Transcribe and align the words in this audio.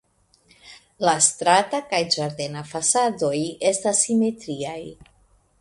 La 1.07 1.11
strata 1.25 1.83
kaj 1.93 2.01
ĝardena 2.17 2.65
fasadoj 2.71 3.35
estas 3.73 4.03
simetriaj. 4.07 4.79